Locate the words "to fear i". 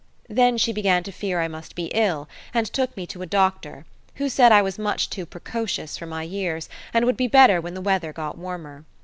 1.03-1.47